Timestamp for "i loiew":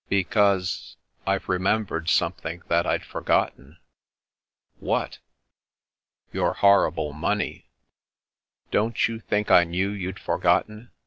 9.51-9.95